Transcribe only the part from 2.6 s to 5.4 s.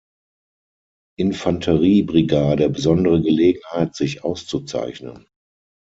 besondere Gelegenheit, sich auszuzeichnen.